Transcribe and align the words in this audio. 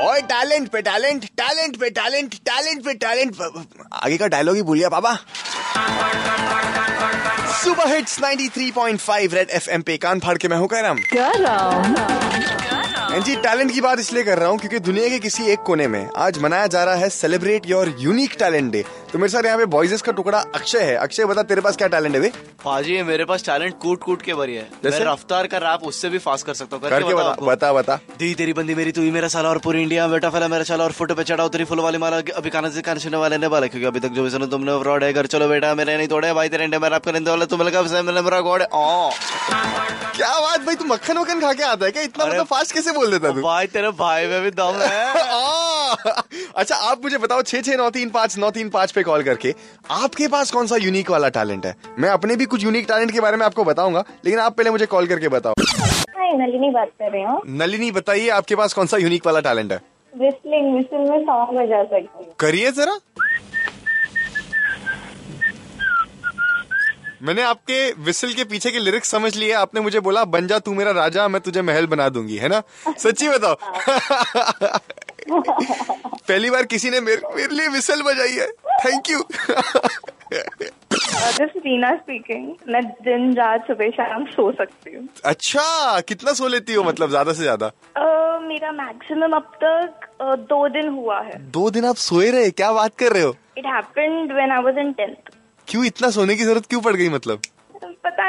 ओए 0.00 0.20
टैलेंट 0.28 0.68
पे 0.72 0.80
talent 0.82 1.24
talent 1.38 1.76
पे 1.76 1.88
टैलेंट 1.90 2.34
टैलेंट 2.48 2.84
पे 2.84 2.92
टैलेंट 3.04 3.36
आगे 3.92 4.16
का 4.18 4.26
डायलॉग 4.34 4.56
ही 4.56 4.62
भूलिया 4.62 4.88
पापा। 4.88 5.14
सुपर 7.62 7.88
हिट्स 7.94 8.18
93.5 8.20 9.34
रेड 9.34 9.50
एफएम 9.50 9.82
पे 9.82 9.96
कान 10.04 10.20
फाड़ 10.20 10.36
के 10.38 10.48
मैं 10.48 10.56
हूँ 10.56 10.68
करम। 10.68 10.98
रहा 13.12 13.22
जी 13.24 13.34
टैलेंट 13.36 13.72
की 13.72 13.80
बात 13.80 13.98
इसलिए 13.98 14.22
कर 14.24 14.38
रहा 14.38 14.48
हूँ 14.48 14.58
क्योंकि 14.58 14.78
दुनिया 14.80 15.08
के 15.08 15.18
किसी 15.18 15.46
एक 15.52 15.62
कोने 15.66 15.86
में 15.88 16.08
आज 16.16 16.38
मनाया 16.42 16.66
जा 16.74 16.84
रहा 16.84 16.94
है 16.94 17.08
celebrate 17.10 17.66
your 17.66 17.94
unique 17.98 18.36
talent 18.38 18.72
day 18.72 18.84
तो 19.12 19.18
मेरे 19.18 19.28
साथ 19.28 19.44
यहाँ 19.44 19.58
पे 19.58 19.64
बॉयजेस 19.66 20.02
का 20.02 20.12
टुकड़ा 20.12 20.38
अक्षय 20.54 20.80
है। 20.80 20.94
अक्षय 20.96 21.24
बता 21.26 21.42
तेरे 21.42 21.60
पास 21.60 21.76
क्या 21.76 21.86
टैलेंट 21.88 22.16
है 22.16 22.28
पाजी 22.64 23.00
मेरे 23.02 23.24
पास 23.24 23.44
टैलेंट 23.44 23.74
कूट 23.82 24.02
कूट 24.02 24.22
के 24.22 24.34
भरी 24.34 24.54
है। 24.54 24.66
जैसे? 24.84 25.04
रफ्तार 25.04 25.46
का 25.46 25.58
रैप 25.58 25.84
उससे 25.84 26.08
भी 26.08 26.18
फास्ट 26.26 26.46
कर 26.46 26.54
सकता 26.54 26.76
हूँ। 26.76 26.88
करके 26.90 27.14
बता 27.14 27.34
बता 27.46 27.72
बता। 27.72 27.96
दी 28.18 28.32
तेरी 28.34 28.52
बंदी 28.52 28.74
मेरी 28.74 28.92
तू 28.92 29.02
ही 29.02 29.10
मेरा 29.10 29.28
साला 29.28 29.48
और 29.48 29.58
पूरी 29.64 29.82
इंडिया 29.82 30.06
बेटा 30.08 30.30
फैला 30.30 30.48
मेरा 30.48 30.64
चला 30.64 30.84
और 30.84 30.92
फ़ोटो 30.92 31.14
पे 31.14 31.24
चढ़ाओ 31.24 31.48
तेरी 31.48 31.64
फुल 31.64 31.80
वाली 31.80 31.98
माला 31.98 32.16
अभी 32.36 32.50
कान 32.50 32.70
से 32.70 32.82
सुनने 33.00 33.16
वाले 33.16 33.38
ने 33.38 33.46
वाले 33.46 33.68
क्योंकि 33.68 33.86
अभी 33.86 34.00
तक 34.00 34.08
जो 34.10 34.22
भी 34.22 34.30
सुनो 34.30 34.46
तुमने 34.54 34.78
फ्रॉड 34.82 35.04
है 35.04 35.12
घर 35.12 35.26
चलो 35.34 35.48
बेटा 35.48 35.74
मेरे 35.74 35.96
नहीं 35.96 36.08
तोड़े 36.08 36.32
भाई 36.32 36.48
तेरे 36.48 36.64
इंडिया 36.64 36.80
में 36.80 36.88
रैप 36.90 37.04
करने 37.04 37.30
वाले 37.30 37.46
तुम 37.46 37.62
लगा 37.62 37.82
मैंने 37.82 38.20
मेरा 38.20 38.40
गॉड 38.40 38.62
ओ 38.62 39.10
क्या 40.16 40.38
बात 40.40 40.60
भाई 40.66 40.74
तू 40.74 40.84
मक्खन 40.84 41.18
वक्खन 41.18 41.40
खा 41.40 41.52
के 41.52 41.62
आता 41.64 41.86
है 41.86 41.90
क्या? 41.92 42.02
इतना 42.02 42.26
मतलब 42.26 42.46
फास्ट 42.46 42.74
कैसे 42.74 42.92
बोल 42.92 43.10
देता 43.10 43.30
तू? 43.32 43.40
भाई 43.42 43.66
तेरे 43.74 43.90
भाई 43.98 44.26
में 44.26 44.42
भी 44.42 44.50
दम 44.50 44.80
है। 44.82 45.68
अच्छा 46.56 46.76
आप 46.76 47.02
मुझे 47.02 47.18
बताओ 47.18 47.42
छह 47.42 47.60
छह 47.60 47.76
नौ 47.76 47.88
तीन 47.90 48.10
पाँच 48.10 48.36
नौ 48.38 48.50
तीन 48.50 48.68
पाँच 48.70 48.92
पे 48.92 49.02
कॉल 49.02 49.22
करके 49.22 49.54
आपके 49.90 50.28
पास 50.28 50.50
कौन 50.50 50.66
सा 50.66 50.76
यूनिक 50.76 51.10
वाला 51.10 51.28
टैलेंट 51.28 51.66
है? 51.66 51.74
मैं 51.98 52.08
अपने 52.08 52.36
भी 52.36 52.44
कुछ 52.44 52.64
यूनिक 52.64 52.86
टैलेंट 52.88 53.12
के 53.12 53.20
बारे 53.20 53.36
में 53.36 53.44
आपको 53.46 53.64
बताऊँगा 53.64 54.04
लेकिन 54.24 54.40
आप 54.40 54.56
पहले 54.56 54.70
मुझे 54.70 54.86
कॉल 54.86 55.06
करके 55.06 55.28
बताओ। 55.28 55.54
हाय 55.60 56.32
नलिनी 56.36 56.70
बात 56.70 56.88
कर 57.00 57.10
रही 57.12 57.22
हूँ? 57.22 57.40
नलिनी 57.48 57.90
बताइए 57.90 58.28
आपके 58.40 58.56
पास 58.56 58.72
कौन 58.74 58.86
सा 58.86 58.96
यूनिक 58.96 59.26
वाला 59.26 59.40
टैलेंट 59.40 59.72
है? 59.72 59.80
विस्लिंग 60.12 60.74
विस्ल 60.76 61.10
में 61.10 61.24
सॉन्ग 61.24 61.58
बजा 61.60 61.82
सकती 61.84 62.24
हूँ। 62.24 62.34
करिए 62.40 62.70
जरा। 62.72 62.98
मैंने 67.22 67.42
आपके 67.42 67.78
विसल 68.04 68.32
के 68.34 68.44
पीछे 68.50 68.70
के 68.70 68.78
लिरिक्स 68.78 69.10
समझ 69.10 69.34
लिए 69.36 69.52
आपने 69.52 69.80
मुझे 69.80 70.00
बोला 70.00 70.24
बन 70.34 70.46
जा 70.46 70.58
तू 70.58 70.74
मेरा 70.74 70.90
राजा 70.90 71.26
मैं 71.28 71.40
तुझे 71.40 71.62
महल 71.62 71.86
बना 71.86 72.08
दूँगी 72.08 72.36
है 72.36 72.48
ना? 72.48 72.62
सच्ची 72.98 73.28
बताओ। 73.28 73.56
पहली 75.32 76.50
बार 76.50 76.64
किसी 76.66 76.90
ने 76.90 77.00
मेरे, 77.00 77.34
मेरे 77.36 77.54
लिए 77.54 77.68
विसल 77.68 78.02
बजाई 78.02 78.32
है। 78.32 78.46
Thank 78.84 79.10
you 79.10 79.18
this 80.32 81.50
Reena 81.56 81.90
speaking 81.96 82.46
मैं 82.68 82.82
दिन 83.04 83.32
रात 83.36 83.66
सुबह 83.66 83.90
शाम 83.90 84.24
सो 84.26 84.50
सकती 84.52 84.94
हूँ। 84.94 85.06
अच्छा 85.24 86.00
कितना 86.08 86.32
सो 86.32 86.48
लेती 86.48 86.74
हो 86.74 86.82
मतलब 86.84 87.10
ज़्यादा 87.10 87.32
से 87.32 87.42
ज़्यादा? 87.42 87.66
अह, 87.66 88.38
मेरा 88.48 88.72
मैक्सिमम 88.72 89.36
अब 89.36 89.52
तक 89.64 90.08
अह, 90.20 90.34
दो 90.34 90.68
दिन 90.68 90.88
हुआ 90.88 91.20
है। 91.20 91.38
दो 91.50 91.70
दिन 91.70 91.84
आप 91.84 91.96
सोए 91.98 92.30
रहे 92.30 92.50
क्या 92.52 92.72
बात 92.72 92.96
कर 92.98 93.12
रहे 93.12 93.22
हो? 93.22 93.34
It 93.58 93.66
happened 93.66 94.32
when 94.32 94.52
I 94.52 94.62
was 94.62 94.78
in 94.78 94.92
tenth 94.92 95.30
क्यों 95.68 95.84
इतना 95.84 96.10
सोने 96.10 96.36
की 96.36 96.44
ज़रूरत 96.44 96.66
क्यों 96.66 96.80
पड़ 96.80 96.94
गई 96.96 97.08
मतलब? 97.08 97.40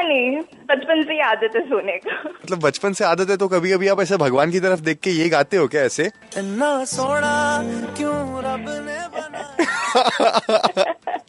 पता 0.00 0.08
नहीं 0.08 0.40
बचपन 0.68 1.02
से 1.02 1.12
ही 1.12 1.20
आदत 1.20 1.56
है 1.56 1.60
सोने 1.62 1.96
का। 1.98 2.12
मतलब 2.24 2.58
बचपन 2.60 2.92
से 2.92 3.04
आदत 3.04 3.30
है 3.30 3.36
तो 3.36 3.48
कभी 3.48 3.70
कभी 3.72 3.88
आप 3.88 4.00
ऐसे 4.00 4.16
भगवान 4.16 4.50
की 4.50 4.60
तरफ़ 4.60 4.80
देख 4.80 4.98
के 5.04 5.10
ये 5.10 5.28
गाते 5.28 5.56
हो 5.56 5.66
क्या 5.68 5.82
ऐसे? 5.82 6.10
क्यों 6.34 8.14
रब 8.44 8.64
ने 8.80 8.98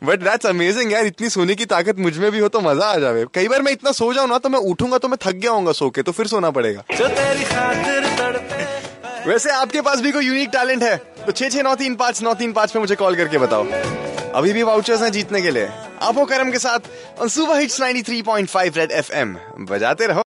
बट 0.05 0.19
दैट्स 0.19 0.45
अमेजिंग 0.45 0.91
यार 0.93 1.05
इतनी 1.05 1.29
सोने 1.29 1.55
की 1.55 1.65
ताकत 1.65 1.99
मुझमें 1.99 2.31
भी 2.31 2.39
हो 2.39 2.47
तो 2.47 2.59
मज़ा 2.61 2.85
आ 2.85 2.97
जावे। 2.97 3.25
कई 3.33 3.47
बार 3.47 3.61
मैं 3.61 3.71
इतना 3.71 3.91
सो 3.91 4.13
जाऊँ 4.13 4.29
ना 4.29 4.37
तो 4.37 4.49
मैं 4.49 4.59
उठूँगा 4.71 4.97
तो 4.97 5.07
मैं 5.07 5.17
थक 5.23 5.35
गया 5.35 5.51
हूँ 5.51 5.73
सो 5.73 5.89
के 5.89 6.01
तो 6.01 6.11
फिर 6.11 6.27
सोना 6.27 6.51
पड़ेगा। 6.51 6.83
वैसे 9.27 9.49
आपके 9.51 9.81
पास 9.81 10.01
भी 10.01 10.11
कोई 10.11 10.25
यूनिक 10.25 10.49
टैलेंट 10.49 10.83
है? 10.83 10.95
तो 11.25 11.31
छह 11.31 11.49
छह 11.49 11.61
नौ 11.63 11.75
तीन 11.75 11.95
पाँच 11.95 12.21
नौ 12.23 12.33
तीन 12.35 12.53
पाँच 12.53 12.71
पे 12.71 12.79
मुझे 12.79 12.95
कॉल 12.95 13.15
करके 13.15 13.37
बताओ। 13.37 13.65
अभी 14.33 14.53
भी 14.53 14.63
वाउचर्स 14.63 15.01
हैं 15.01 15.11
जीतने 15.11 15.41
के 15.41 15.51
लिए। 15.51 15.69
आपो 16.01 16.25
करम 16.25 16.51
के 16.51 16.59
साथ 16.59 17.27
सुबह 17.29 17.57
हिट्स 17.57 17.81
93.5 17.81 18.77
रेड 18.77 18.91
एफएम 18.91 19.37
बजाते 19.69 20.05
रहो। 20.07 20.19